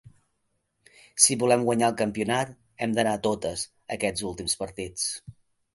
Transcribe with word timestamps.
Si 1.25 1.37
volem 1.43 1.67
guanyar 1.67 1.91
el 1.93 1.99
campionat, 2.01 2.57
hem 2.87 2.97
d'anar 2.99 3.15
a 3.19 3.21
totes 3.29 3.69
aquests 3.99 4.29
últims 4.33 4.63
partits. 4.65 5.11